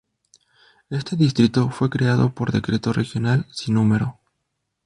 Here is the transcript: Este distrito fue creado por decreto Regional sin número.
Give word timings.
Este 0.89 1.15
distrito 1.15 1.69
fue 1.69 1.91
creado 1.91 2.33
por 2.33 2.51
decreto 2.51 2.91
Regional 2.91 3.45
sin 3.51 3.75
número. 3.75 4.17